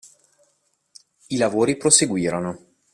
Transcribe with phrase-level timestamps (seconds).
[1.27, 2.65] I lavori proseguirono.